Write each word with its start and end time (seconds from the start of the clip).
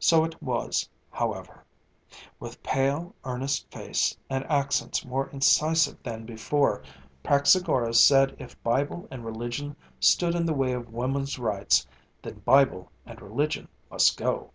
So 0.00 0.24
it 0.24 0.42
was, 0.42 0.88
however; 1.12 1.64
with 2.40 2.60
pale, 2.60 3.14
earnest 3.22 3.70
face, 3.70 4.16
and 4.28 4.42
accents 4.50 5.04
more 5.04 5.28
incisive 5.28 6.02
than 6.02 6.26
before, 6.26 6.82
Praxagora 7.24 7.94
said 7.94 8.34
if 8.40 8.60
Bible 8.64 9.06
and 9.12 9.24
religion 9.24 9.76
stood 10.00 10.34
in 10.34 10.44
the 10.44 10.54
way 10.54 10.72
of 10.72 10.92
Woman's 10.92 11.38
Rights, 11.38 11.86
then 12.20 12.40
Bible 12.40 12.90
and 13.06 13.22
religion 13.22 13.68
must 13.92 14.16
go. 14.16 14.50